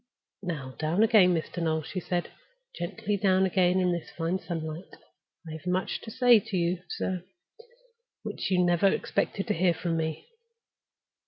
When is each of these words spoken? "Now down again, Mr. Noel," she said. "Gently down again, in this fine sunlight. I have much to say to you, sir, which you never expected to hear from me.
"Now 0.41 0.73
down 0.79 1.03
again, 1.03 1.35
Mr. 1.35 1.61
Noel," 1.61 1.83
she 1.83 1.99
said. 1.99 2.31
"Gently 2.75 3.17
down 3.17 3.45
again, 3.45 3.79
in 3.79 3.91
this 3.91 4.09
fine 4.09 4.39
sunlight. 4.39 4.95
I 5.47 5.51
have 5.51 5.67
much 5.67 6.01
to 6.01 6.09
say 6.09 6.39
to 6.39 6.57
you, 6.57 6.79
sir, 6.89 7.23
which 8.23 8.49
you 8.49 8.65
never 8.65 8.87
expected 8.87 9.45
to 9.45 9.53
hear 9.53 9.75
from 9.75 9.97
me. 9.97 10.27